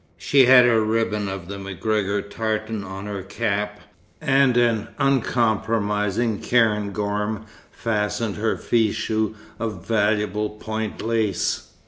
She 0.17 0.45
had 0.47 0.65
a 0.65 0.81
ribbon 0.81 1.29
of 1.29 1.47
the 1.47 1.59
MacGregor 1.59 2.23
tartan 2.23 2.83
on 2.83 3.05
her 3.05 3.21
cap, 3.21 3.79
and 4.19 4.57
an 4.57 4.87
uncompromising 4.97 6.39
cairngorm 6.39 7.45
fastened 7.71 8.35
her 8.37 8.57
fichu 8.57 9.35
of 9.59 9.85
valuable 9.87 10.49
point 10.49 11.03
lace. 11.03 11.71